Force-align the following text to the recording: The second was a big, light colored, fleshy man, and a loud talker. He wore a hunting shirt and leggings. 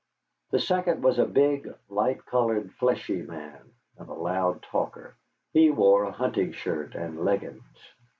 The 0.49 0.59
second 0.59 1.03
was 1.03 1.19
a 1.19 1.27
big, 1.27 1.69
light 1.87 2.25
colored, 2.25 2.73
fleshy 2.79 3.21
man, 3.21 3.71
and 3.99 4.09
a 4.09 4.13
loud 4.13 4.63
talker. 4.63 5.13
He 5.53 5.69
wore 5.69 6.05
a 6.05 6.11
hunting 6.11 6.53
shirt 6.53 6.95
and 6.95 7.23
leggings. 7.23 7.61